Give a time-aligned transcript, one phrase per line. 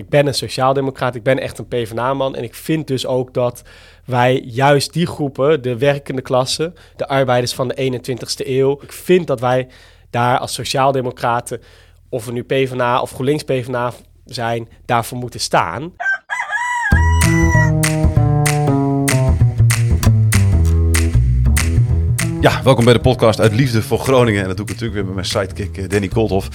[0.00, 2.34] Ik ben een sociaaldemocraat, ik ben echt een PvdA-man.
[2.34, 3.62] En ik vind dus ook dat
[4.04, 9.26] wij juist die groepen, de werkende klasse, de arbeiders van de 21ste eeuw, ik vind
[9.26, 9.68] dat wij
[10.10, 11.60] daar als sociaaldemocraten,
[12.08, 13.92] of we nu PvdA of GroenLinks PvdA
[14.24, 15.92] zijn, daarvoor moeten staan.
[22.46, 24.42] Ja, welkom bij de podcast uit Liefde voor Groningen.
[24.42, 26.48] En dat doe ik natuurlijk weer met mijn sidekick eh, Danny Koolthof.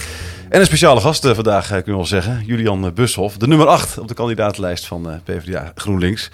[0.48, 2.42] En een speciale gast eh, vandaag, eh, kunnen we wel zeggen.
[2.46, 6.30] Julian Bushoff, de nummer 8 op de kandidatenlijst van PvdA GroenLinks.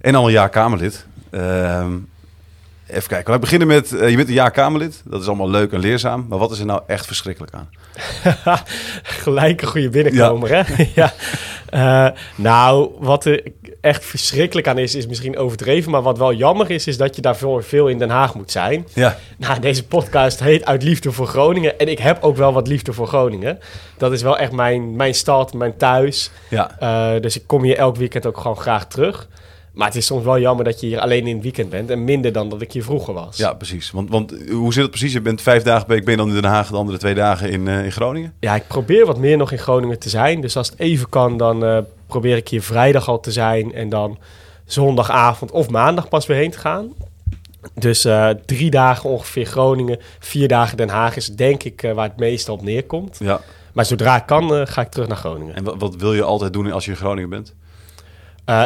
[0.00, 1.06] En al een jaar Kamerlid.
[1.30, 1.92] Ehm,
[2.86, 5.02] even kijken, we beginnen met, je bent een jaar Kamerlid.
[5.04, 6.26] Dat is allemaal leuk en leerzaam.
[6.28, 7.68] Maar wat is er nou echt verschrikkelijk aan?
[9.22, 10.84] Gelijk een goede binnenkomer, hè?
[10.94, 11.12] ja.
[12.36, 13.42] Nou, wat er
[13.80, 15.90] echt verschrikkelijk aan is, is misschien overdreven.
[15.90, 18.86] Maar wat wel jammer is, is dat je daarvoor veel in Den Haag moet zijn.
[18.94, 19.16] Ja.
[19.36, 21.78] Nou, deze podcast heet Uit Liefde voor Groningen.
[21.78, 23.58] En ik heb ook wel wat liefde voor Groningen.
[23.96, 26.30] Dat is wel echt mijn, mijn stad, mijn thuis.
[26.50, 26.76] Ja.
[26.82, 29.28] Uh, dus ik kom hier elk weekend ook gewoon graag terug.
[29.76, 32.04] Maar het is soms wel jammer dat je hier alleen in het weekend bent en
[32.04, 33.36] minder dan dat ik hier vroeger was.
[33.36, 33.90] Ja, precies.
[33.90, 35.12] Want, want hoe zit het precies?
[35.12, 37.50] Je bent vijf dagen per week, ben dan in Den Haag, de andere twee dagen
[37.50, 38.32] in, uh, in Groningen?
[38.40, 40.40] Ja, ik probeer wat meer nog in Groningen te zijn.
[40.40, 43.88] Dus als het even kan, dan uh, probeer ik hier vrijdag al te zijn en
[43.88, 44.18] dan
[44.64, 46.92] zondagavond of maandag pas weer heen te gaan.
[47.74, 52.18] Dus uh, drie dagen ongeveer Groningen, vier dagen Den Haag is denk ik waar het
[52.18, 53.16] meeste op neerkomt.
[53.18, 53.40] Ja.
[53.72, 55.54] Maar zodra ik kan, ga ik terug naar Groningen.
[55.54, 57.54] En wat, wat, wil je altijd doen als je in Groningen bent?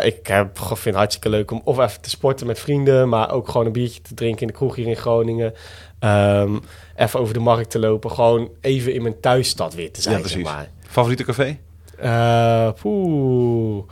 [0.02, 3.48] Ik heb, vind het hartstikke leuk om of even te sporten met vrienden, maar ook
[3.48, 5.54] gewoon een biertje te drinken in de kroeg hier in Groningen.
[6.00, 6.60] Um,
[6.96, 10.14] even over de markt te lopen, gewoon even in mijn thuisstad weer te zijn.
[10.14, 10.46] Ja, precies.
[10.46, 10.68] Zeg maar.
[10.86, 11.58] Favoriete café?
[12.02, 13.84] Uh, poeh.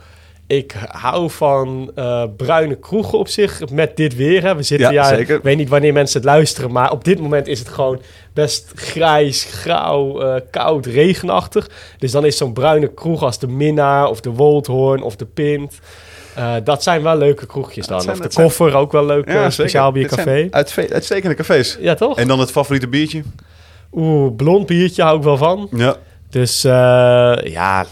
[0.49, 4.43] Ik hou van uh, bruine kroegen op zich met dit weer.
[4.43, 4.55] Hè.
[4.55, 7.59] We zitten ja, ik weet niet wanneer mensen het luisteren, maar op dit moment is
[7.59, 8.01] het gewoon
[8.33, 11.69] best grijs, grauw, uh, koud, regenachtig.
[11.97, 15.79] Dus dan is zo'n bruine kroeg als de Minnaar of de Woldhoorn of de Pint.
[16.37, 18.01] Uh, dat zijn wel leuke kroegjes dan.
[18.01, 19.31] zijn, of de koffer, ook wel leuk.
[19.31, 20.47] Ja, speciaal biercafé.
[20.51, 21.77] Uit, uitstekende cafés.
[21.79, 22.17] Ja, toch?
[22.17, 23.23] En dan het favoriete biertje?
[23.91, 25.67] Oeh, blond biertje hou ik wel van.
[25.71, 25.95] Ja.
[26.29, 27.85] Dus ja,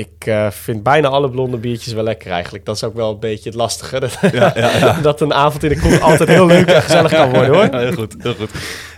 [0.00, 2.64] ik uh, vind bijna alle blonde biertjes wel lekker eigenlijk.
[2.64, 4.00] Dat is ook wel een beetje het lastige.
[4.00, 5.00] Dat, ja, ja, ja.
[5.00, 7.80] dat een avond in de kroeg altijd heel leuk en gezellig kan worden hoor.
[7.80, 8.50] heel goed, heel goed.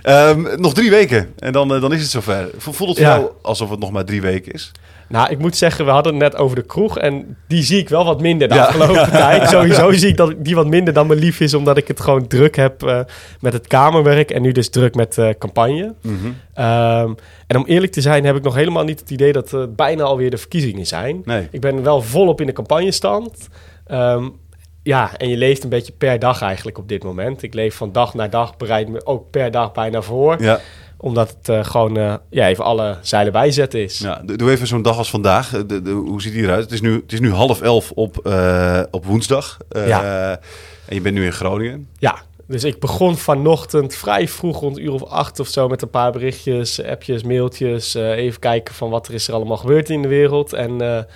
[0.05, 2.51] Um, nog drie weken en dan, uh, dan is het zover.
[2.57, 4.73] Voelt het voor jou alsof het nog maar drie weken is?
[5.13, 6.99] Nou, ik moet zeggen, we hadden het net over de kroeg.
[6.99, 9.49] En die zie ik wel wat minder de afgelopen tijd.
[9.49, 11.55] Sowieso zie ik dat die wat minder dan me lief is.
[11.55, 13.01] Omdat ik het gewoon druk heb uh,
[13.41, 14.31] met het kamerwerk.
[14.31, 15.95] En nu dus druk met uh, campagne.
[16.03, 16.65] Mm -hmm.
[16.65, 19.63] um, en om eerlijk te zijn heb ik nog helemaal niet het idee dat uh,
[19.69, 21.23] bijna alweer de verkiezingen zijn.
[21.25, 21.49] Nee.
[21.51, 23.49] Ik ben wel volop in de campagnestand.
[23.91, 24.41] Um,
[24.83, 27.43] ja, en je leeft een beetje per dag eigenlijk op dit moment.
[27.43, 30.43] Ik leef van dag naar dag, bereid me ook per dag bijna voor.
[30.43, 30.61] Ja
[31.03, 33.99] omdat het uh, gewoon uh, ja, even alle zeilen bijzetten is.
[33.99, 35.65] Ja, doe even zo'n dag als vandaag.
[35.67, 36.63] De, de, hoe ziet die eruit?
[36.63, 39.59] Het is nu, het is nu half elf op, uh, op woensdag.
[39.69, 40.39] ja.
[40.87, 41.89] En je bent nu in Groningen.
[41.99, 45.69] Ja, dus ik begon vanochtend vrij vroeg, rond een uur of acht of zo...
[45.69, 47.95] met een paar berichtjes, appjes, mailtjes.
[47.95, 50.53] even kijken van wat er is er allemaal gebeurd in de wereld.
[50.53, 51.07] En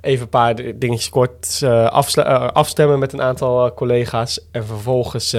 [0.00, 1.62] even een paar dingetjes kort
[2.52, 4.40] afstemmen met een aantal collega's.
[4.50, 5.36] En vervolgens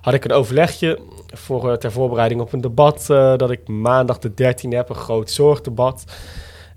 [0.00, 3.06] had ik een overlegje voor, ter voorbereiding op een debat
[3.36, 6.04] dat ik maandag de 13e heb, een groot zorgdebat.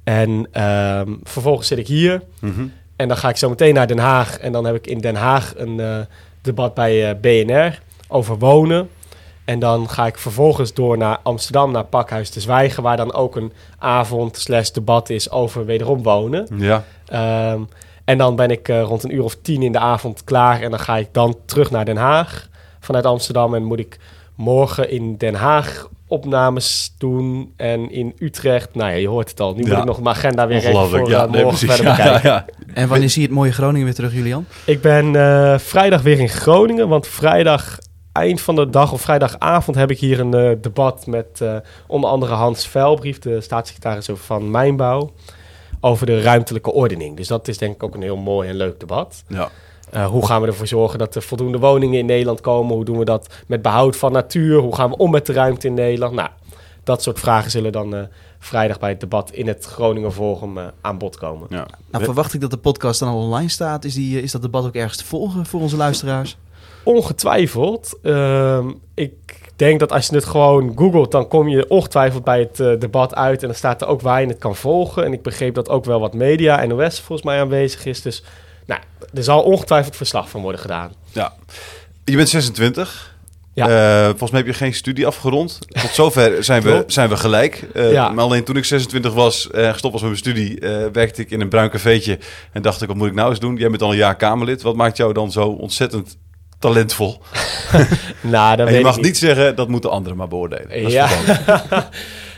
[0.03, 2.73] En uh, vervolgens zit ik hier mm -hmm.
[2.95, 4.37] en dan ga ik zo meteen naar Den Haag.
[4.37, 6.07] En dan heb ik in Den Haag een
[6.41, 8.89] debat bij BNR over wonen.
[9.47, 12.83] En dan ga ik vervolgens door naar Amsterdam, naar Pakhuis te Zwijgen...
[12.83, 16.47] waar dan ook een avond slash debat is over wederom wonen.
[16.57, 16.83] Ja.
[17.53, 17.67] Um,
[18.05, 20.61] en dan ben ik rond een uur of tien in de avond klaar...
[20.61, 22.49] en dan ga ik dan terug naar Den Haag
[22.79, 23.55] vanuit Amsterdam...
[23.55, 23.99] en moet ik
[24.35, 28.75] morgen in Den Haag opnames doen en in Utrecht.
[28.75, 29.53] Nou ja, je hoort het al.
[29.53, 29.69] Nu Ja.
[29.69, 31.75] moet ik nog mijn agenda weer even voor ja, uh, nee, morgen precies.
[31.75, 32.29] verder Ja, bekijken.
[32.29, 34.45] ja, En wanneer zie je het mooie Groningen weer terug, Julian?
[34.65, 37.77] Ik ben eh, vrijdag weer in Groningen, want vrijdag
[38.17, 41.55] eind van de dag of vrijdagavond heb ik hier een eh, debat met eh,
[41.87, 45.11] onder andere Hans Velbrief, de staatssecretaris van Mijnbouw,
[45.79, 47.17] over de ruimtelijke ordening.
[47.17, 49.23] Dus dat is denk ik ook een heel mooi en leuk debat.
[49.27, 49.49] ja.
[49.93, 52.75] Uh, hoe gaan we ervoor zorgen dat er voldoende woningen in Nederland komen?
[52.75, 54.59] Hoe doen we dat met behoud van natuur?
[54.59, 56.13] Hoe gaan we om met de ruimte in Nederland?
[56.13, 56.29] Nou,
[56.83, 58.01] dat soort vragen zullen dan uh,
[58.39, 61.47] vrijdag bij het debat in het Groningen Forum uh, aan bod komen.
[61.49, 61.67] ja.
[61.91, 63.85] Nou, verwacht ik dat de podcast dan al online staat.
[63.85, 66.37] Is, die, is dat debat ook ergens te volgen voor onze luisteraars?
[66.83, 67.99] Ongetwijfeld.
[68.03, 69.13] Uh, ik
[69.55, 73.15] denk dat als je het gewoon googelt, dan kom je ongetwijfeld bij het uh, debat
[73.15, 73.41] uit.
[73.41, 75.05] En dan staat er ook waar je het kan volgen.
[75.05, 78.01] En ik begreep dat ook wel wat media, NOS volgens mij aanwezig is.
[78.01, 78.23] Dus
[78.65, 78.81] nou,
[79.13, 80.91] er zal ongetwijfeld verslag van worden gedaan.
[81.11, 81.33] ja.
[82.03, 83.15] Je bent 26.
[83.53, 83.67] Ja.
[83.69, 85.59] Eh, volgens mij heb je geen studie afgerond.
[85.81, 87.67] Tot zover zijn we, zijn we gelijk.
[87.73, 88.09] Eh, Ja.
[88.09, 91.31] Maar alleen toen ik 26 was en gestopt was met mijn studie, eh, werkte ik
[91.31, 92.19] in een bruin cafeetje.
[92.51, 93.55] En dacht ik, wat moet ik nou eens doen?
[93.55, 94.61] Jij bent al een jaar Kamerlid.
[94.61, 96.17] Wat maakt jou dan zo ontzettend
[96.59, 97.17] talentvol?
[98.21, 99.05] Nou, dat En weet je mag niet.
[99.05, 100.83] niet zeggen, dat moeten anderen maar beoordelen.
[100.83, 101.09] Dat Ja.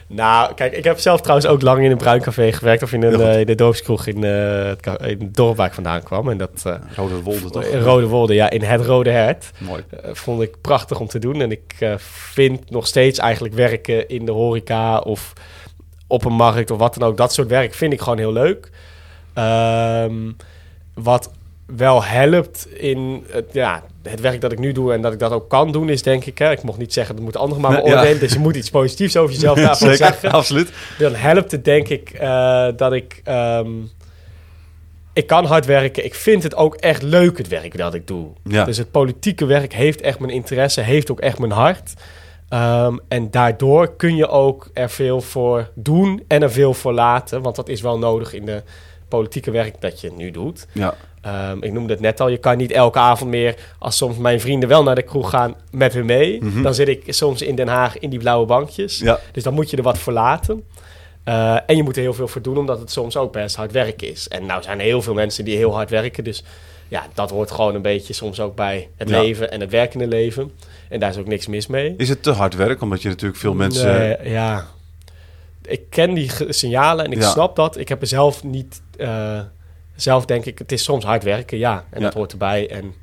[0.08, 2.84] nou, kijk, ik heb zelf trouwens ook lang in een bruin café gewerkt.
[2.84, 5.74] Of in, een, eh, in de dorpskroeg in, eh, het, in het dorp waar ik
[5.74, 6.30] vandaan kwam.
[6.30, 6.62] En dat...
[6.64, 7.66] eh, Rode Wolde toch?
[7.74, 9.52] Rode Wolde, ja, in het Rode Hert.
[9.58, 9.84] Mooi.
[10.12, 11.42] Vond ik prachtig om te doen.
[11.42, 11.96] En ik
[12.32, 15.34] vind nog steeds eigenlijk werken in de horeca of
[16.08, 17.18] op een markt of wat dan ook.
[17.18, 18.70] Dat soort werk vind ik gewoon heel leuk.
[19.34, 20.32] Ehm,
[20.94, 21.32] wat
[21.78, 25.32] wel helpt in het, ja, het werk dat ik nu doe en dat ik dat
[25.32, 26.38] ook kan doen, is denk ik...
[26.38, 27.82] Hè, ik mocht niet zeggen, dat moeten anderen maar Ja.
[27.84, 28.20] beoordelen.
[28.20, 30.72] Dus je moet iets positiefs over jezelf daarvan Zeker, zeggen absoluut.
[30.98, 33.22] dan helpt het denk ik eh, dat ik...
[33.24, 33.70] ehm,
[35.14, 36.06] ik kan hard werken.
[36.06, 38.28] Ik vind het ook echt leuk, het werk dat ik doe.
[38.44, 38.64] Ja.
[38.66, 41.94] Dus het politieke werk heeft echt mijn interesse, heeft ook echt mijn hart.
[42.50, 47.42] Ehm, en daardoor kun je ook er veel voor doen en er veel voor laten.
[47.42, 48.64] Want dat is wel nodig in de
[49.10, 50.68] politieke werk dat je nu doet.
[50.72, 50.96] Ja.
[51.22, 53.56] Ehm, ik noemde het net al, je kan niet elke avond meer...
[53.80, 56.44] als soms mijn vrienden wel naar de kroeg gaan met hun mee...
[56.44, 56.62] Mhm.
[56.62, 59.00] dan zit ik soms in Den Haag in die blauwe bankjes.
[59.00, 59.20] Ja.
[59.32, 60.64] Dus dan moet je er wat voor laten.
[61.24, 63.72] Eh, en je moet er heel veel voor doen, omdat het soms ook best hard
[63.72, 64.28] werk is.
[64.28, 66.24] En nou zijn er heel veel mensen die heel hard werken.
[66.24, 66.44] Dus
[66.88, 69.22] ja, dat hoort gewoon een beetje soms ook bij het Ja.
[69.22, 70.52] leven en het werkende leven.
[70.90, 71.94] En daar is ook niks mis mee.
[71.98, 72.82] Is het te hard werk?
[72.82, 73.98] Omdat je natuurlijk veel mensen...
[74.00, 74.66] Nee, ja.
[75.70, 77.30] Ik ken die signalen en ik Ja.
[77.30, 77.78] snap dat.
[77.78, 78.82] Ik heb er zelf niet...
[78.98, 79.40] eh,
[79.96, 81.86] zelf denk ik, het is soms hard werken, ja.
[81.90, 82.06] En Ja.
[82.06, 82.70] dat hoort erbij.
[82.70, 82.94] En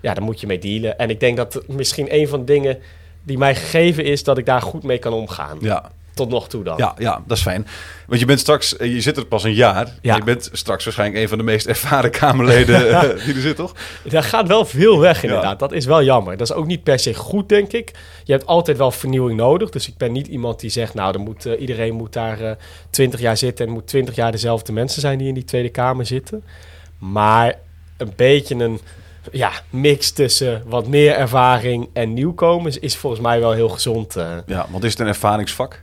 [0.00, 0.98] ja, daar moet je mee dealen.
[0.98, 2.78] En ik denk dat misschien een van de dingen
[3.22, 4.24] die mij gegeven is...
[4.24, 5.58] dat ik daar goed mee kan omgaan.
[5.60, 6.76] Ja, Tot nog toe dan.
[6.76, 7.66] ja, ja, dat is fijn.
[8.06, 9.88] Want je bent straks, eh, je zit er pas een jaar.
[10.00, 10.16] Ja.
[10.16, 13.72] Je bent straks waarschijnlijk een van de meest ervaren Kamerleden eh, die er zit, toch?
[14.04, 15.28] Daar gaat wel veel weg, Ja.
[15.28, 15.58] inderdaad.
[15.58, 16.36] Dat is wel jammer.
[16.36, 17.90] Dat is ook niet per se goed, denk ik.
[18.24, 19.70] Je hebt altijd wel vernieuwing nodig.
[19.70, 20.94] Dus ik ben niet iemand die zegt...
[20.94, 22.56] nou, dan moet, eh, iedereen moet daar
[22.90, 23.66] twintig jaar zitten...
[23.66, 26.44] en moet twintig jaar dezelfde mensen zijn die in die Tweede Kamer zitten.
[26.98, 27.54] Maar
[27.96, 28.80] een beetje een
[29.32, 32.78] ja, mix tussen wat meer ervaring en nieuwkomers...
[32.78, 34.14] is volgens mij wel heel gezond.
[34.46, 35.82] Ja, want is het een ervaringsvak?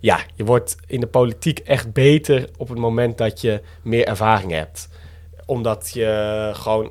[0.00, 4.52] Ja, je wordt in de politiek echt beter op het moment dat je meer ervaring
[4.52, 4.88] hebt.
[5.46, 6.90] Omdat je gewoon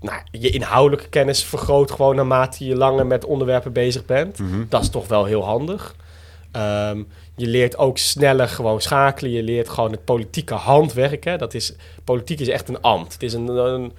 [0.00, 4.38] nou, je inhoudelijke kennis vergroot gewoon naarmate je langer met onderwerpen bezig bent.
[4.38, 4.64] Mhm.
[4.68, 5.94] Dat is toch wel heel handig.
[6.52, 7.02] Ehm,
[7.36, 9.30] je leert ook sneller gewoon schakelen.
[9.30, 11.24] Je leert gewoon het politieke handwerk.
[11.24, 11.36] Hè.
[11.36, 13.12] Dat is, politiek is echt een ambt.
[13.12, 13.92] Het is een, een,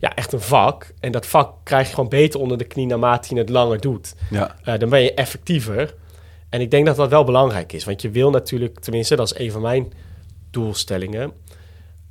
[0.00, 0.92] ja, echt een vak.
[1.00, 4.14] En dat vak krijg je gewoon beter onder de knie naarmate je het langer doet.
[4.30, 5.94] Ja, Eh, dan ben je effectiever.
[6.54, 7.84] En ik denk dat dat wel belangrijk is.
[7.84, 9.92] Want je wil natuurlijk, tenminste, dat is een van mijn
[10.50, 11.32] doelstellingen.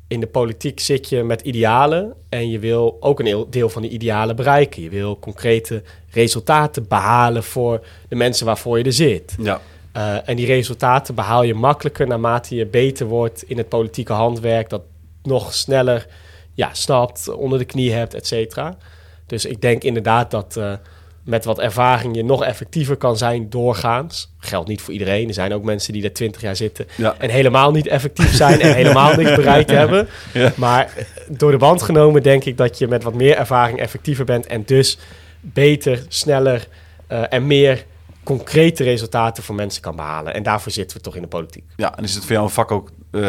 [0.08, 2.14] In de politiek zit je met idealen.
[2.30, 4.82] En je wil ook een deel van die idealen bereiken.
[4.82, 9.36] Je wil concrete resultaten behalen voor de mensen waarvoor je er zit.
[9.40, 9.62] ja.
[9.92, 14.70] Eh, en die resultaten behaal je makkelijker naarmate je beter wordt in het politieke handwerk.
[14.70, 14.84] Dat
[15.24, 16.08] nog sneller
[16.54, 18.78] ja, snapt, onder de knie hebt, et cetera.
[19.26, 20.74] Dus ik denk inderdaad dat eh,
[21.24, 24.32] met wat ervaring je nog effectiever kan zijn doorgaans.
[24.40, 25.28] Geldt niet voor iedereen.
[25.28, 27.16] Er zijn ook mensen die er twintig jaar zitten Ja.
[27.18, 30.08] en helemaal niet effectief zijn en helemaal niks bereikt hebben.
[30.34, 30.52] Ja.
[30.56, 30.94] Maar
[31.30, 34.64] door de band genomen denk ik dat je met wat meer ervaring effectiever bent en
[34.66, 34.98] dus
[35.42, 36.68] beter, sneller
[37.08, 37.86] eh, en meer
[38.24, 40.34] concrete resultaten voor mensen kan behalen.
[40.34, 41.64] En daarvoor zitten we toch in de politiek.
[41.76, 43.22] ja, en is het voor jou een vak ook eh,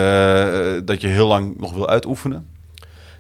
[0.85, 2.46] dat je heel lang nog wil uitoefenen?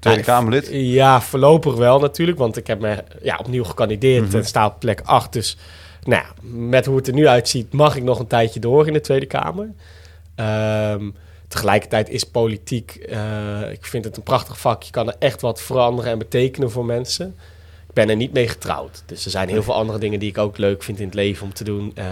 [0.04, 0.68] Tweede Nou, Kamerlid?
[0.72, 4.36] Ja, voorlopig wel natuurlijk, want ik heb me ja, opnieuw gekandideerd Mhm.
[4.36, 5.32] en sta op plek 8.
[5.32, 5.56] Dus
[6.02, 8.92] nou ja, met hoe het er nu uitziet, mag ik nog een tijdje door in
[8.92, 9.70] de Tweede Kamer.
[10.34, 11.10] Ehm,
[11.48, 14.82] tegelijkertijd is politiek, eh, ik vind het een prachtig vak.
[14.82, 17.36] Je kan er echt wat veranderen en betekenen voor mensen.
[17.88, 19.02] Ik ben er niet mee getrouwd.
[19.06, 21.46] Dus er zijn heel veel andere dingen die ik ook leuk vind in het leven
[21.46, 21.92] om te doen.
[21.94, 22.04] eh,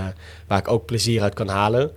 [0.47, 1.91] waar ik ook plezier uit kan halen.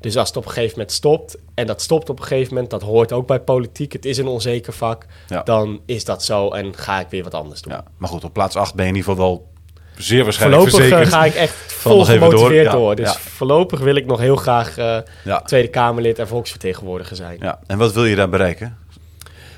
[0.00, 2.70] Dus als het op een gegeven moment stopt, en dat stopt op een gegeven moment,
[2.70, 3.92] dat hoort ook bij politiek.
[3.92, 5.04] Het is een onzeker vak.
[5.28, 5.42] Ja.
[5.42, 7.72] Dan is dat zo en ga ik weer wat anders doen.
[7.72, 9.48] Ja, maar goed, op plaats 8 ben je in ieder geval wel
[9.96, 11.20] zeer waarschijnlijk Voorlopig eh, verzekerd.
[11.20, 12.96] ga ik echt vol door, gemotiveerd ja, door.
[12.96, 13.18] Dus ja.
[13.18, 15.40] voorlopig wil ik nog heel graag eh, Ja.
[15.40, 17.36] Tweede Kamerlid en volksvertegenwoordiger zijn.
[17.40, 17.58] ja.
[17.66, 18.78] En wat wil je daar bereiken?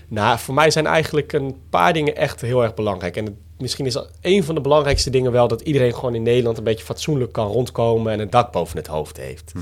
[0.09, 3.17] Nou, voor mij zijn eigenlijk een paar dingen echt heel erg belangrijk.
[3.17, 6.59] En het- misschien is een van de belangrijkste dingen wel dat iedereen gewoon in Nederland
[6.59, 9.53] een beetje fatsoenlijk kan rondkomen en een dak boven het hoofd heeft.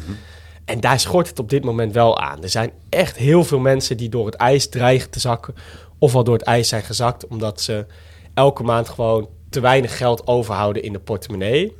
[0.70, 2.42] En daar schort het op dit moment wel aan.
[2.42, 5.54] Er zijn echt heel veel mensen die door het ijs dreigen te zakken,
[5.98, 7.86] of al door het ijs zijn gezakt, omdat ze
[8.34, 11.76] elke maand gewoon te weinig geld overhouden in de portemonnee.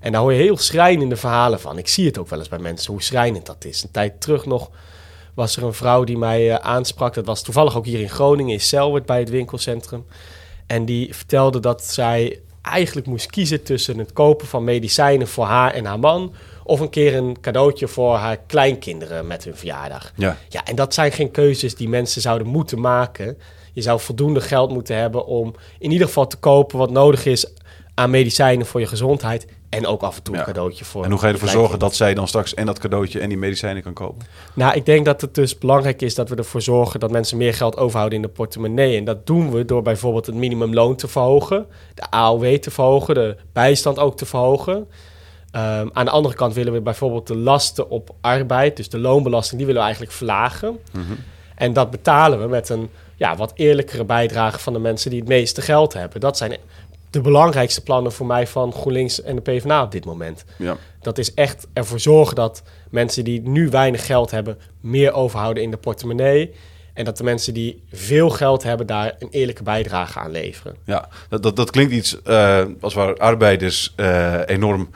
[0.00, 1.78] En daar hoor je heel schrijnende verhalen van.
[1.78, 3.82] Ik zie het ook wel eens bij mensen, hoe schrijnend dat is.
[3.82, 4.70] Een tijd terug nog
[5.34, 7.14] was er een vrouw die mij eh, aansprak.
[7.14, 10.04] Dat was toevallig ook hier in Groningen, in Selwert, bij het winkelcentrum.
[10.66, 15.72] En die vertelde dat zij eigenlijk moest kiezen tussen het kopen van medicijnen voor haar
[15.72, 16.34] en haar man...
[16.70, 20.12] of een keer een cadeautje voor haar kleinkinderen met hun verjaardag.
[20.16, 20.36] Ja.
[20.48, 23.38] Ja, en dat zijn geen keuzes die mensen zouden moeten maken.
[23.72, 27.52] Je zou voldoende geld moeten hebben om in ieder geval te kopen wat nodig is
[27.94, 29.46] aan medicijnen voor je gezondheid.
[29.68, 30.40] En ook af en toe Ja.
[30.40, 31.04] een cadeautje voor.
[31.04, 33.38] En hoe ga je ervoor zorgen dat zij dan straks en dat cadeautje en die
[33.38, 34.26] medicijnen kan kopen?
[34.54, 37.54] Nou, ik denk dat het dus belangrijk is dat we ervoor zorgen dat mensen meer
[37.54, 38.96] geld overhouden in de portemonnee.
[38.96, 43.36] En dat doen we door bijvoorbeeld het minimumloon te verhogen, de AOW te verhogen, de
[43.52, 44.88] bijstand ook te verhogen.
[45.50, 49.56] Ehm, aan de andere kant willen we bijvoorbeeld de lasten op arbeid, dus de loonbelasting,
[49.56, 50.78] die willen we eigenlijk verlagen.
[51.54, 55.28] En dat betalen we met een ja, wat eerlijkere bijdrage van de mensen die het
[55.28, 56.20] meeste geld hebben.
[56.20, 56.56] Dat zijn
[57.10, 60.44] de belangrijkste plannen voor mij van GroenLinks en de PvdA op dit moment.
[60.58, 60.76] Ja.
[61.00, 65.70] Dat is echt ervoor zorgen dat mensen die nu weinig geld hebben, meer overhouden in
[65.70, 66.54] de portemonnee.
[66.94, 70.76] En dat de mensen die veel geld hebben, daar een eerlijke bijdrage aan leveren.
[70.84, 74.90] Ja, dat, dat, dat klinkt iets eh, als waar arbeiders eh, enorm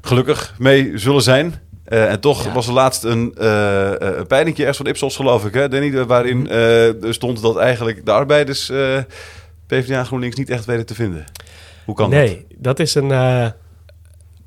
[0.00, 1.54] gelukkig mee zullen zijn.
[1.84, 2.52] Eh, en toch Ja.
[2.52, 6.50] was er laatst een, uh, een peilingje ergens van Ipsos, geloof ik, hè, Danny, waarin
[6.50, 8.72] er stond dat eigenlijk de arbeiders
[9.66, 11.24] PvdA en GroenLinks niet echt weten te vinden.
[11.84, 12.18] Hoe kan dat?
[12.20, 13.12] nee, dat is een.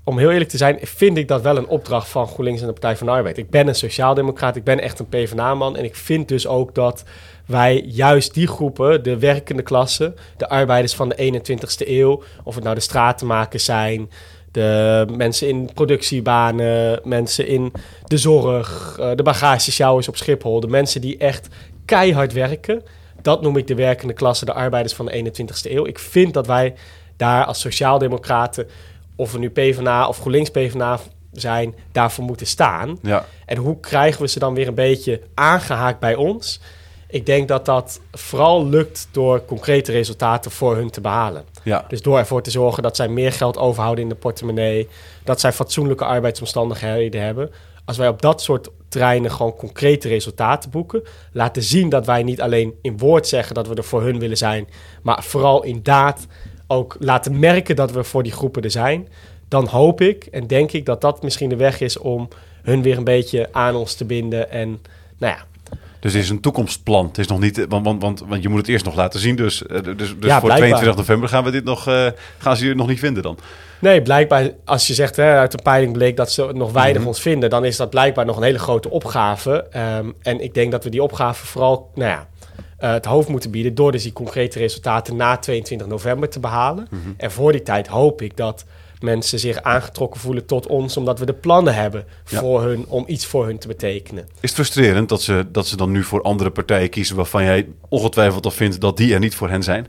[0.04, 2.74] om heel eerlijk te zijn, vind ik dat wel een opdracht van GroenLinks en de
[2.74, 3.38] Partij van de Arbeid.
[3.38, 5.78] Ik ben een sociaaldemocraat, ik ben echt een PvdA-man.
[5.78, 7.04] En ik vind dus ook dat
[7.46, 12.64] wij juist die groepen, de werkende klasse, de arbeiders van de 21ste eeuw, of het
[12.64, 14.10] nou de stratenmakers zijn,
[14.54, 17.72] de mensen in productiebanen, mensen in
[18.04, 21.48] de zorg, eh, de bagagesjouwers op Schiphol, de mensen die echt
[21.86, 22.84] keihard werken.
[23.22, 25.86] Dat noem ik de werkende klasse, de arbeiders van de 21ste eeuw.
[25.86, 26.74] Ik vind dat wij
[27.18, 28.68] daar als sociaaldemocraten,
[29.16, 31.00] of we nu PvdA of GroenLinks PvdA
[31.32, 32.98] zijn, daarvoor moeten staan.
[33.02, 36.60] Ja, En hoe krijgen we ze dan weer een beetje aangehaakt bij ons?
[37.14, 41.44] Ik denk dat dat vooral lukt door concrete resultaten voor hun te behalen.
[41.64, 41.86] ja.
[41.88, 44.88] Dus door ervoor te zorgen dat zij meer geld overhouden in de portemonnee,
[45.24, 47.52] dat zij fatsoenlijke arbeidsomstandigheden hebben.
[47.86, 52.42] Als wij op dat soort terreinen gewoon concrete resultaten boeken, laten zien dat wij niet
[52.42, 54.68] alleen in woord zeggen dat we er voor hun willen zijn,
[55.02, 56.28] maar vooral in daad
[56.68, 59.08] ook laten merken dat we voor die groepen er zijn,
[59.48, 62.28] dan hoop ik en denk ik dat dat misschien de weg is om
[62.62, 64.50] hun weer een beetje aan ons te binden.
[64.50, 64.82] En
[65.18, 65.46] nou ja,
[66.04, 67.06] Dus het is een toekomstplan.
[67.08, 69.36] Het is nog niet, want, want, want, want je moet het eerst nog laten zien.
[69.36, 70.58] Dus, eh, dus, dus voor blijkbaar.
[70.58, 72.08] 22 november gaan we dit nog, eh,
[72.38, 73.38] gaan ze hier nog niet vinden dan.
[73.80, 77.08] Nee, blijkbaar, als je zegt hè, uit de peiling bleek dat ze nog weinig Mhm.
[77.08, 79.68] ons vinden, dan is dat blijkbaar nog een hele grote opgave.
[79.72, 82.28] Ehm, en ik denk dat we die opgave vooral nou ja,
[82.84, 86.88] eh, het hoofd moeten bieden door dus die concrete resultaten na 22 november te behalen.
[86.90, 87.02] Mhm.
[87.18, 88.66] En voor die tijd hoop ik dat
[89.00, 92.40] mensen zich aangetrokken voelen tot ons, omdat we de plannen hebben Ja.
[92.40, 94.24] voor hun om iets voor hun te betekenen.
[94.34, 97.68] Is het frustrerend dat ze, dat ze dan nu voor andere partijen kiezen waarvan jij
[97.90, 99.88] ongetwijfeld al vindt dat die er niet voor hen zijn?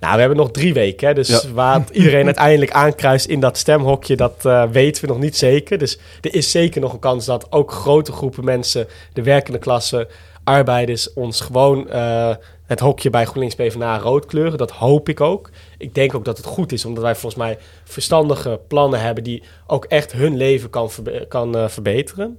[0.00, 1.08] Nou, we hebben nog drie weken.
[1.08, 1.14] Hè?
[1.14, 1.40] Dus Ja.
[1.54, 5.78] waar iedereen uiteindelijk aankruist in dat stemhokje, dat eh, weten we nog niet zeker.
[5.78, 10.08] Dus er is zeker nog een kans dat ook grote groepen mensen, de werkende klasse,
[10.44, 12.34] arbeiders, ons gewoon eh,
[12.66, 14.58] het hokje bij GroenLinks PvdA rood kleuren.
[14.58, 15.50] Dat hoop ik ook.
[15.78, 19.42] Ik denk ook dat het goed is, omdat wij volgens mij verstandige plannen hebben die
[19.66, 22.38] ook echt hun leven kan, verbe- kan eh, verbeteren.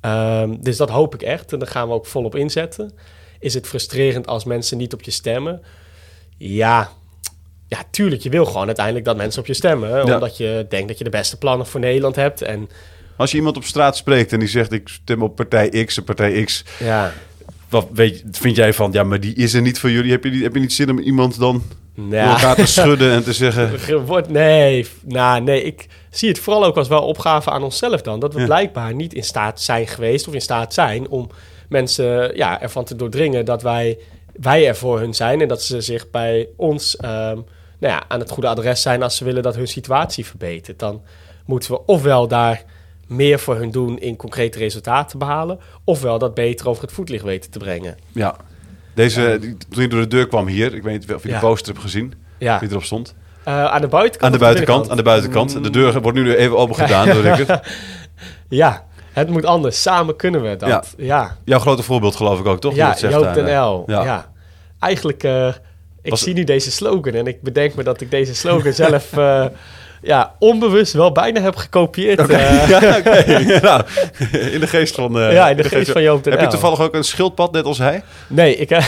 [0.00, 2.92] Ehm, dus dat hoop ik echt en daar gaan we ook volop inzetten.
[3.38, 5.62] Is het frustrerend als mensen niet op je stemmen?
[6.36, 6.90] Ja,
[7.68, 8.22] ja, tuurlijk.
[8.22, 10.06] Je wil gewoon uiteindelijk dat mensen op je stemmen.
[10.06, 10.14] Ja.
[10.14, 12.42] Omdat je denkt dat je de beste plannen voor Nederland hebt.
[12.42, 12.68] En
[13.16, 16.04] Als je iemand op straat spreekt en die zegt ik stem op partij X en
[16.04, 17.12] partij X, ja,
[17.68, 20.10] wat weet, vind jij van ja, maar die is er niet voor jullie?
[20.10, 21.62] Heb je niet, heb je niet zin om iemand dan
[21.94, 26.64] nou, elkaar te schudden en te zeggen wordt, nee, nou, nee, ik zie het vooral
[26.64, 28.20] ook als wel opgave aan onszelf dan.
[28.20, 28.46] Dat we Ja.
[28.46, 31.30] blijkbaar niet in staat zijn geweest of in staat zijn om
[31.68, 33.98] mensen ja, ervan te doordringen dat wij,
[34.40, 35.40] wij er voor hun zijn.
[35.40, 37.38] En dat ze zich bij ons ehm,
[37.78, 40.78] nou ja, aan het goede adres zijn als ze willen dat hun situatie verbetert.
[40.78, 41.02] Dan
[41.46, 42.62] moeten we ofwel daar
[43.08, 47.50] meer voor hun doen in concrete resultaten behalen, ofwel dat beter over het voetlicht weten
[47.50, 47.96] te brengen.
[48.12, 48.36] ja.
[48.94, 51.34] Deze, die- toen je door de deur kwam hier, ik weet niet of je Ja.
[51.40, 53.14] de poster hebt gezien, Ja, die erop stond.
[53.44, 54.22] eh, aan de buitenkant.
[54.32, 55.62] Aan de buitenkant, aan de buitenkant.
[55.64, 57.68] De deur wordt nu even open gedaan door Rickert.
[58.48, 59.82] Ja, het moet anders.
[59.82, 60.68] Samen kunnen we dat.
[60.68, 60.84] Ja.
[60.96, 62.74] Ja, Jouw grote voorbeeld geloof ik ook, toch?
[62.74, 63.70] Ja dat zegt Joop daar, den eh.
[63.70, 63.82] L.
[63.86, 64.04] Ja.
[64.04, 64.32] Ja.
[64.78, 65.48] Eigenlijk, eh,
[66.02, 69.12] ik Was- zie nu deze slogan en ik bedenk me dat ik deze slogan zelf
[70.04, 72.20] ja, onbewust wel bijna heb gekopieerd.
[72.20, 72.68] Oké, eh.
[73.48, 73.60] ja.
[73.60, 73.82] Nou,
[74.50, 75.18] in de geest van...
[75.18, 77.64] eh, Ja, in de geest van Joop den Heb je toevallig ook een schildpad, net
[77.64, 78.02] als hij?
[78.28, 78.70] nee, ik,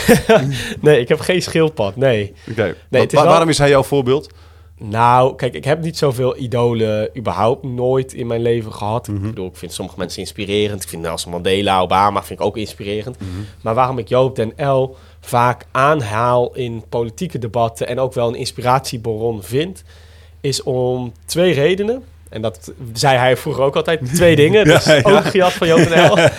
[0.80, 1.96] nee, ik heb geen schildpad.
[1.96, 2.34] Nee.
[2.50, 2.74] Oké.
[2.90, 4.30] is Waarom is hij jouw voorbeeld?
[4.78, 9.08] Nou, kijk, ik heb niet zoveel idolen überhaupt nooit in mijn leven gehad.
[9.08, 9.16] Mhm.
[9.16, 10.82] Ik bedoel, ik vind sommige mensen inspirerend.
[10.82, 13.20] Ik vind Nelson Mandela, Obama vind ik ook inspirerend.
[13.20, 13.28] Mhm.
[13.62, 17.86] Maar waarom ik Joop den L vaak aanhaal in politieke debatten...
[17.88, 19.82] en ook wel een inspiratiebron vind...
[20.40, 22.04] is om twee redenen.
[22.28, 24.14] En dat zei hij vroeger ook altijd.
[24.14, 24.66] Twee dingen.
[24.68, 25.00] Ja.
[25.02, 25.66] ook gejat van.
[25.78, 26.30] Ja,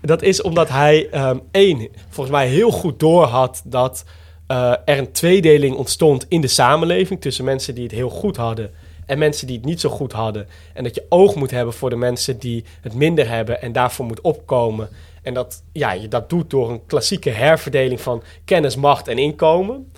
[0.00, 4.04] dat is omdat hij ehm, één, volgens mij heel goed doorhad dat
[4.46, 8.70] eh, er een tweedeling ontstond in de samenleving tussen mensen die het heel goed hadden
[9.06, 10.46] en mensen die het niet zo goed hadden.
[10.74, 14.06] En dat je oog moet hebben voor de mensen die het minder hebben en daarvoor
[14.06, 14.88] moet opkomen.
[15.22, 19.92] En dat ja, je dat doet door een klassieke herverdeling van kennis, macht en inkomen.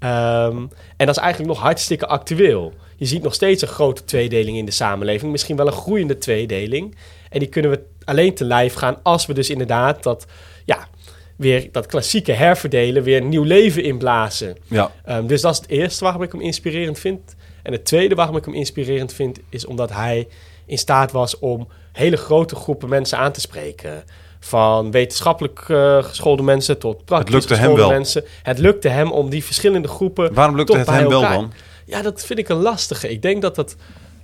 [0.00, 0.56] Ehm,
[0.96, 2.72] en dat is eigenlijk nog hartstikke actueel.
[2.96, 5.30] Je ziet nog steeds een grote tweedeling in de samenleving.
[5.30, 6.96] Misschien wel een groeiende tweedeling.
[7.30, 10.26] En die kunnen we alleen te lijf gaan als we dus inderdaad dat,
[10.64, 10.88] ja,
[11.36, 14.56] weer dat klassieke herverdelen, weer een nieuw leven inblazen.
[14.66, 17.34] Ja, Ehm, dus dat is het eerste waarom ik hem inspirerend vind.
[17.62, 20.28] En het tweede waarom ik hem inspirerend vind, is omdat hij
[20.66, 24.04] in staat was om hele grote groepen mensen aan te spreken.
[24.40, 27.88] Van wetenschappelijk eh, geschoolde mensen tot praktisch lukte hem wel.
[27.88, 28.24] mensen.
[28.42, 31.52] Het lukte hem om die verschillende groepen waarom lukte het hem wel dan?
[31.86, 33.10] Ja, dat vind ik een lastige.
[33.10, 33.76] Ik denk dat dat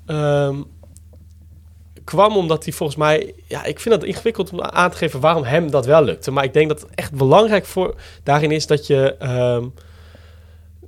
[0.07, 0.63] ehm,
[2.05, 3.35] kwam omdat hij volgens mij...
[3.47, 6.31] Ja, ik vind het ingewikkeld om aan te geven waarom hem dat wel lukte.
[6.31, 9.17] Maar ik denk dat het echt belangrijk voor daarin is dat je...
[9.19, 9.65] ehm,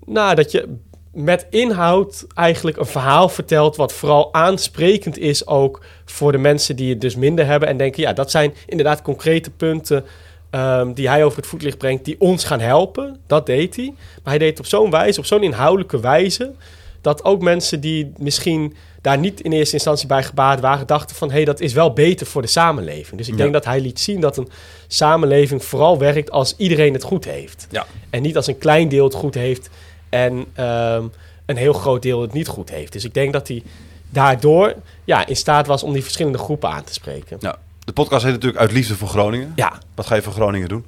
[0.05, 0.79] nou, dat je
[1.13, 3.77] met inhoud eigenlijk een verhaal vertelt...
[3.77, 7.69] wat vooral aansprekend is ook voor de mensen die het dus minder hebben.
[7.69, 10.05] En denken, ja, dat zijn inderdaad concrete punten...
[10.51, 13.17] ehm, die hij over het voetlicht brengt, die ons gaan helpen.
[13.27, 13.93] Dat deed hij.
[13.97, 16.53] Maar hij deed het op zo'n wijze, op zo'n inhoudelijke wijze...
[17.01, 20.87] dat ook mensen die misschien daar niet in eerste instantie bij gebaat waren...
[20.87, 23.17] dachten van, hé, hey, dat is wel beter voor de samenleving.
[23.19, 23.39] Dus ik Ja.
[23.41, 24.49] denk dat hij liet zien dat een
[24.87, 26.31] samenleving vooral werkt...
[26.31, 27.67] als iedereen het goed heeft.
[27.71, 27.87] Ja.
[28.11, 29.71] En niet als een klein deel het goed heeft
[30.09, 31.05] en ehm,
[31.47, 32.93] een heel groot deel het niet goed heeft.
[32.93, 33.63] Dus ik denk dat hij
[34.11, 34.75] daardoor
[35.05, 37.37] ja, in staat was om die verschillende groepen aan te spreken.
[37.41, 37.57] Ja.
[37.85, 39.53] De podcast heet natuurlijk Uit Liefde voor Groningen.
[39.57, 40.85] Ja, Wat ga je voor Groningen doen?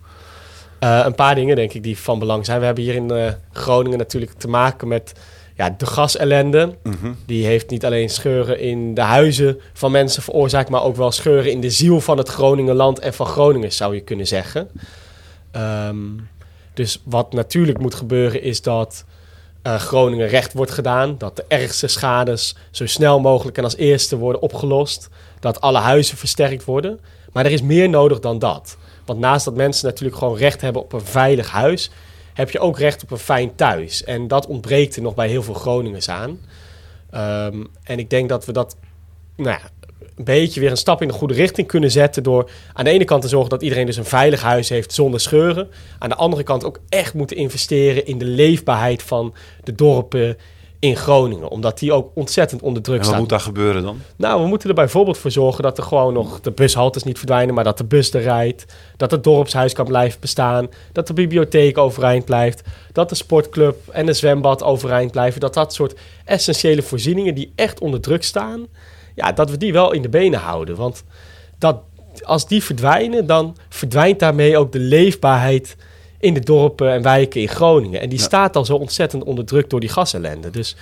[0.79, 2.59] eh, een paar dingen denk ik die van belang zijn.
[2.61, 5.13] We hebben hier in eh, Groningen natuurlijk te maken met
[5.57, 6.75] ja, de gasellende.
[6.83, 7.13] Mhm.
[7.27, 11.51] Die heeft niet alleen scheuren in de huizen van mensen veroorzaakt, maar ook wel scheuren
[11.51, 14.69] in de ziel van het Groningenland en van Groningen, zou je kunnen zeggen.
[15.51, 15.97] Ehm,
[16.81, 19.05] dus wat natuurlijk moet gebeuren is dat
[19.63, 21.19] eh, Groningen recht wordt gedaan.
[21.19, 25.09] Dat de ergste schades zo snel mogelijk en als eerste worden opgelost.
[25.41, 27.01] Dat alle huizen versterkt worden.
[27.33, 28.77] Maar er is meer nodig dan dat.
[29.05, 31.91] Want naast dat mensen natuurlijk gewoon recht hebben op een veilig huis,
[32.35, 34.05] heb je ook recht op een fijn thuis.
[34.05, 36.41] En dat ontbreekt er nog bij heel veel Groningers aan.
[37.11, 38.77] Ehm, en ik denk dat we dat
[39.37, 39.61] nou ja,
[40.17, 42.23] een beetje weer een stap in de goede richting kunnen zetten.
[42.23, 45.21] Door aan de ene kant te zorgen dat iedereen dus een veilig huis heeft zonder
[45.21, 45.69] scheuren.
[45.99, 49.35] Aan de andere kant ook echt moeten investeren in de leefbaarheid van
[49.65, 50.37] de dorpen
[50.81, 51.49] in Groningen.
[51.49, 53.21] Omdat die ook ontzettend onder druk En wat staan.
[53.21, 54.01] moet daar gebeuren dan?
[54.17, 57.55] Nou, we moeten er bijvoorbeeld voor zorgen dat er gewoon nog de bushaltes niet verdwijnen,
[57.55, 58.67] maar dat de bus er rijdt.
[58.97, 60.69] Dat het dorpshuis kan blijven bestaan.
[60.93, 62.63] Dat de bibliotheek overeind blijft.
[62.93, 65.41] Dat de sportclub en de zwembad overeind blijven.
[65.41, 68.67] Dat dat soort essentiële voorzieningen die echt onder druk staan,
[69.15, 70.77] ja, dat we die wel in de benen houden.
[70.77, 71.05] Want
[71.59, 71.83] dat,
[72.23, 75.77] als die verdwijnen, dan verdwijnt daarmee ook de leefbaarheid
[76.19, 78.01] in de dorpen en wijken in Groningen.
[78.01, 78.25] En die Ja.
[78.25, 80.51] staat al zo ontzettend onder druk door die gasellende.
[80.51, 80.77] Dus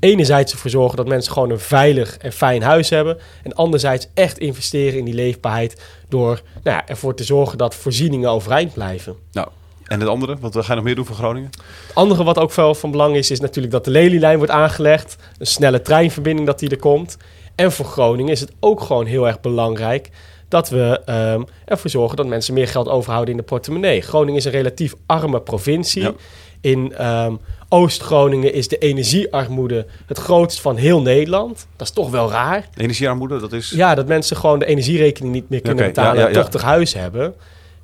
[0.00, 3.18] enerzijds ervoor zorgen dat mensen gewoon een veilig en fijn huis hebben.
[3.42, 8.30] En anderzijds echt investeren in die leefbaarheid door nou ja, ervoor te zorgen dat voorzieningen
[8.30, 9.16] overeind blijven.
[9.32, 9.48] Nou,
[9.84, 10.36] en het andere?
[10.40, 11.50] Wat ga je nog meer doen voor Groningen?
[11.86, 15.16] Het andere wat ook wel van belang is, is natuurlijk dat de Lelylijn wordt aangelegd.
[15.38, 17.16] Een snelle treinverbinding dat die er komt.
[17.54, 20.10] En voor Groningen is het ook gewoon heel erg belangrijk
[20.48, 24.00] dat we ehm, ervoor zorgen dat mensen meer geld overhouden in de portemonnee.
[24.00, 26.02] Groningen is een relatief arme provincie.
[26.02, 26.12] Ja.
[26.60, 27.34] In ehm,
[27.68, 31.66] Oost-Groningen is de energiearmoede het grootst van heel Nederland.
[31.76, 32.68] Dat is toch wel raar.
[32.76, 33.70] Energiearmoede, dat is...
[33.70, 36.62] Ja, dat mensen gewoon de energierekening niet meer kunnen betalen ja, ja, en toch toch
[36.62, 37.34] huis hebben.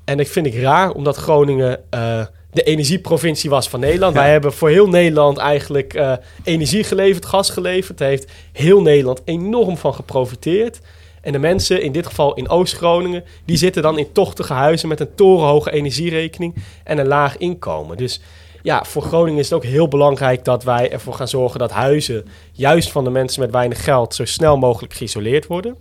[0.03, 4.13] En dat vind ik raar, omdat Groningen eh, de energieprovincie was van Nederland.
[4.13, 4.21] Ja.
[4.21, 7.97] Wij hebben voor heel Nederland eigenlijk eh, energie geleverd, gas geleverd.
[7.97, 10.79] Daar heeft heel Nederland enorm van geprofiteerd.
[11.21, 14.99] En de mensen, in dit geval in Oost-Groningen, die zitten dan in tochtige huizen met
[14.99, 17.97] een torenhoge energierekening en een laag inkomen.
[17.97, 18.21] Dus
[18.61, 22.25] ja, voor Groningen is het ook heel belangrijk dat wij ervoor gaan zorgen dat huizen,
[22.51, 25.75] juist van de mensen met weinig geld, zo snel mogelijk geïsoleerd worden.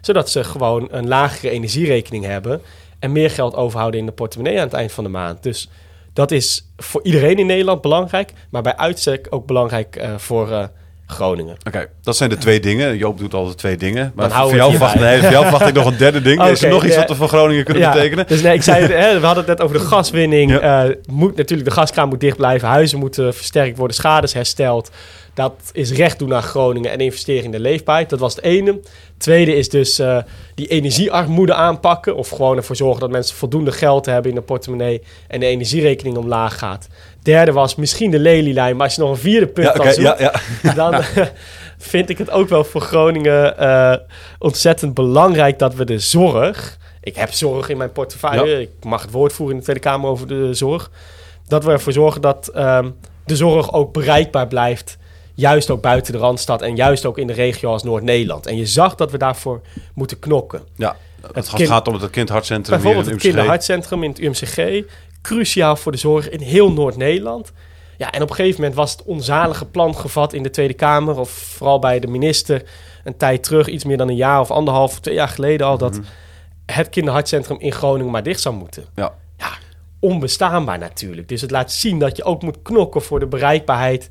[0.00, 2.62] Zodat ze gewoon een lagere energierekening hebben
[2.98, 5.42] en meer geld overhouden in de portemonnee aan het eind van de maand.
[5.42, 5.68] Dus
[6.18, 10.66] dat is voor iedereen in Nederland belangrijk, maar bij uitstek ook belangrijk eh, voor eh,
[11.08, 11.56] Groningen.
[11.66, 12.96] Oké, dat zijn de twee dingen.
[12.96, 14.12] Joop doet altijd twee dingen.
[14.14, 15.10] Maar voor jou, wacht, hierbij.
[15.10, 16.44] nee, voor jou wacht ik nog een derde ding.
[16.48, 18.26] is er nog iets wat we voor Groningen kunnen Ja, betekenen?
[18.26, 20.50] Dus nee, ik zei, hè, we hadden het net over de gaswinning.
[20.50, 20.84] Ja.
[20.84, 22.68] Eh, moet natuurlijk, de gaskraan moet dicht blijven.
[22.68, 24.90] Huizen moeten versterkt worden, schades hersteld.
[25.34, 28.10] Dat is recht doen aan Groningen en investeren in de leefbaarheid.
[28.10, 28.80] Dat was het ene.
[29.18, 30.18] Tweede is dus eh,
[30.54, 32.16] die energiearmoede aanpakken.
[32.16, 35.02] Of gewoon ervoor zorgen dat mensen voldoende geld hebben in de portemonnee.
[35.28, 36.88] En de energierekening omlaag gaat.
[37.22, 38.76] Derde was misschien de lelielijn.
[38.76, 40.72] Maar als je nog een vierde punt Ja, zoeken, ja, ja.
[40.72, 41.26] dan eh,
[41.78, 43.94] vind ik het ook wel voor Groningen eh,
[44.38, 46.78] ontzettend belangrijk dat we de zorg.
[47.00, 48.60] Ik heb zorg in mijn portefeuille.
[48.60, 50.90] Ik mag het woord voeren in de Tweede Kamer over de zorg.
[51.48, 52.90] Dat we ervoor zorgen dat ehm,
[53.24, 54.96] de zorg ook bereikbaar blijft.
[55.34, 58.46] Juist ook buiten de randstad en juist ook in de regio als Noord-Nederland.
[58.46, 59.60] En je zag dat we daarvoor
[59.94, 60.62] moeten knokken.
[60.76, 60.96] ja.
[61.32, 64.84] Het kind- gaat om het kindhartcentrum Bijvoorbeeld het kinderhartcentrum in het UMCG.
[65.22, 67.52] Cruciaal voor de zorg in heel Noord-Nederland.
[67.96, 71.18] Ja, en op een gegeven moment was het onzalige plan gevat in de Tweede Kamer...
[71.18, 72.62] of vooral bij de minister
[73.04, 73.66] een tijd terug...
[73.66, 75.78] iets meer dan een jaar of anderhalf, twee jaar geleden al...
[75.78, 76.00] dat
[76.66, 78.84] het kinderhartcentrum in Groningen maar dicht zou moeten.
[78.94, 79.14] Ja.
[79.36, 79.50] Ja,
[80.00, 81.28] onbestaanbaar natuurlijk.
[81.28, 84.08] Dus het laat zien dat je ook moet knokken voor de bereikbaarheid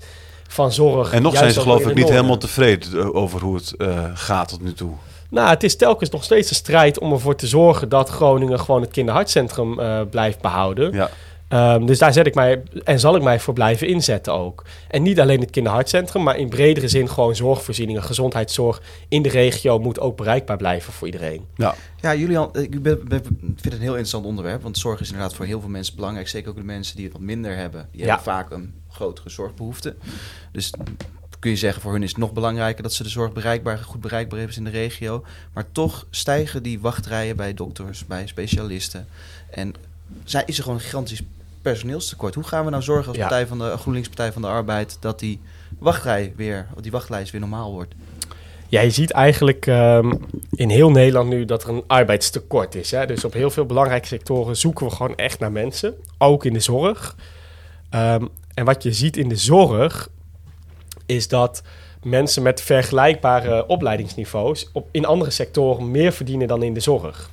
[0.48, 1.12] van zorg.
[1.12, 4.62] En nog zijn ze geloof ik niet helemaal tevreden over hoe het eh, gaat tot
[4.62, 4.94] nu toe.
[5.30, 8.82] Nou, het is telkens nog steeds een strijd om ervoor te zorgen dat Groningen gewoon
[8.82, 10.94] het kinderhartcentrum eh, blijft behouden.
[10.94, 11.10] Ja.
[11.48, 14.64] Ehm, dus daar zet ik mij en zal ik mij voor blijven inzetten ook.
[14.88, 19.80] En niet alleen het kinderhartcentrum, maar in bredere zin gewoon zorgvoorzieningen, gezondheidszorg in de regio
[19.80, 21.46] moet ook bereikbaar blijven voor iedereen.
[21.56, 21.76] Ja.
[22.02, 24.62] Ja, Julian, ik ben- ben- vind het een heel interessant onderwerp.
[24.62, 26.28] Want zorg is inderdaad voor heel veel mensen belangrijk.
[26.28, 27.88] Zeker ook de mensen die het wat minder hebben.
[27.92, 28.06] Die Ja.
[28.08, 29.96] hebben vaak een grotere zorgbehoefte.
[30.52, 30.72] Dus
[31.48, 34.02] kun je zeggen, voor hun is het nog belangrijker dat ze de zorg bereikbaar, goed
[34.02, 35.24] bereikbaar hebben in de regio.
[35.54, 39.08] Maar toch stijgen die wachtrijen bij dokters, bij specialisten.
[39.50, 39.74] En
[40.24, 41.22] zij- is er gewoon een gigantisch
[41.62, 42.36] personeelstekort.
[42.36, 45.20] Hoe gaan we nou zorgen als partij van de GroenLinks Partij van de Arbeid dat
[45.20, 45.40] die
[45.80, 47.94] wachtrij weer, die wachtlijst weer normaal wordt?
[48.70, 50.14] Ja, je ziet eigenlijk ehm,
[50.52, 52.92] in heel Nederland nu dat er een arbeidstekort is.
[52.92, 53.06] Hè?
[53.06, 55.94] Dus op heel veel belangrijke sectoren zoeken we gewoon echt naar mensen.
[56.18, 57.16] Ook in de zorg.
[57.90, 60.10] Ehm, en wat je ziet in de zorg
[61.08, 61.62] is dat
[62.04, 67.30] mensen met vergelijkbare opleidingsniveaus op, in andere sectoren meer verdienen dan in de zorg.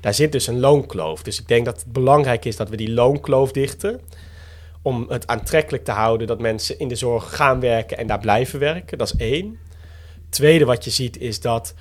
[0.00, 1.22] Daar zit dus een loonkloof.
[1.22, 4.00] Dus ik denk dat het belangrijk is dat we die loonkloof dichten.
[4.82, 8.58] Om het aantrekkelijk te houden dat mensen in de zorg gaan werken en daar blijven
[8.58, 8.98] werken.
[8.98, 9.58] Dat is één.
[10.28, 11.74] Tweede wat je ziet is dat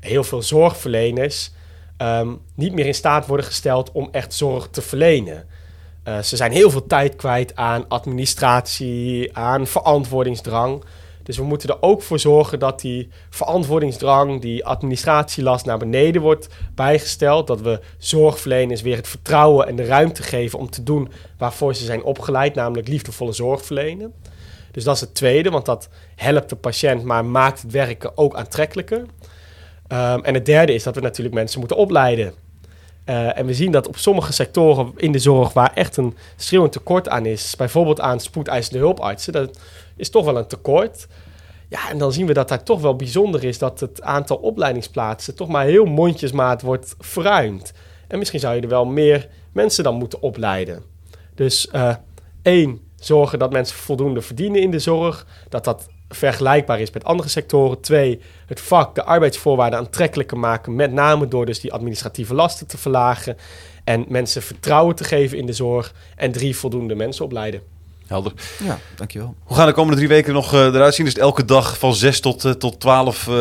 [0.00, 1.52] heel veel zorgverleners
[1.96, 5.46] ehm, niet meer in staat worden gesteld om echt zorg te verlenen.
[6.02, 10.84] Eh, ze zijn heel veel tijd kwijt aan administratie, aan verantwoordingsdrang.
[11.22, 16.48] Dus we moeten er ook voor zorgen dat die verantwoordingsdrang, die administratielast naar beneden wordt
[16.74, 17.46] bijgesteld.
[17.46, 21.84] Dat we zorgverleners weer het vertrouwen en de ruimte geven om te doen waarvoor ze
[21.84, 24.12] zijn opgeleid, namelijk liefdevolle zorg verlenen.
[24.70, 28.34] Dus dat is het tweede, want dat helpt de patiënt, maar maakt het werken ook
[28.34, 29.04] aantrekkelijker.
[29.86, 32.34] Ehm, en het derde is dat we natuurlijk mensen moeten opleiden.
[33.04, 36.72] Eh, en we zien dat op sommige sectoren in de zorg waar echt een schreeuwend
[36.72, 39.58] tekort aan is, bijvoorbeeld aan spoedeisende hulpartsen, dat
[39.96, 41.06] is toch wel een tekort.
[41.68, 45.34] Ja, en dan zien we dat daar toch wel bijzonder is dat het aantal opleidingsplaatsen
[45.34, 47.72] toch maar heel mondjesmaat wordt verruimd.
[48.08, 50.82] En misschien zou je er wel meer mensen dan moeten opleiden.
[51.34, 51.94] Dus eh,
[52.42, 55.26] één, zorgen dat mensen voldoende verdienen in de zorg.
[55.48, 57.80] Dat dat vergelijkbaar is met andere sectoren.
[57.80, 60.74] Twee, het vak, de arbeidsvoorwaarden aantrekkelijker maken.
[60.74, 63.36] Met name door dus die administratieve lasten te verlagen.
[63.84, 65.94] En mensen vertrouwen te geven in de zorg.
[66.16, 67.71] En drie, voldoende mensen opleiden.
[68.12, 68.32] Helder.
[68.64, 69.34] Ja, dankjewel.
[69.44, 71.06] Hoe gaan de komende drie weken nog eh, eruit zien?
[71.06, 73.34] Is het elke dag van 6 tot, eh, tot 12 eh,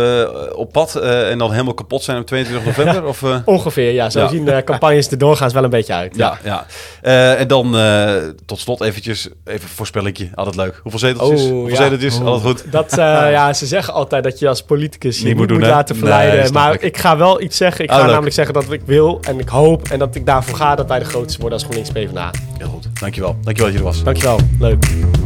[0.55, 3.05] op pad eh, en dan helemaal kapot zijn op 22 november?
[3.05, 3.36] Of, eh?
[3.45, 4.10] Ongeveer, ja.
[4.10, 4.27] Zo Ja.
[4.27, 6.15] zien de campagnes de doorgaans wel een beetje uit.
[6.15, 6.65] Ja, ja.
[7.01, 8.13] Eh, en dan eh,
[8.45, 10.29] tot slot eventjes, even voorspellingje.
[10.36, 10.79] Altijd leuk.
[10.81, 11.41] Hoeveel zeteltjes?
[11.41, 11.75] Oh, Hoeveel ja.
[11.75, 12.17] zeteltjes?
[12.19, 12.25] Oh.
[12.25, 12.71] Altijd goed.
[12.71, 12.97] Dat, eh,
[13.38, 16.53] ja, ze zeggen altijd dat je als politicus je Niet moet doen, laten verleiden.
[16.53, 16.81] maar ik.
[16.81, 16.97] ik.
[16.97, 17.84] ga wel iets zeggen.
[17.84, 18.12] Ik Oh, ga leuk.
[18.12, 20.99] namelijk zeggen dat ik wil en ik hoop en dat ik daarvoor ga dat wij
[20.99, 22.31] de grootste worden als GroenLinks PvdA.
[22.57, 22.88] Heel goed.
[22.99, 23.36] Dankjewel.
[23.41, 24.03] Dankjewel dat je er was.
[24.03, 24.39] Dankjewel.
[24.62, 25.20] Leuk.